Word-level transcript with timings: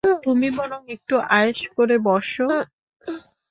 তুমি 0.23 0.47
বরং 0.57 0.81
একটু 0.95 1.15
আয়েশ 1.31 1.59
করে 1.77 1.95
বস? 2.05 2.29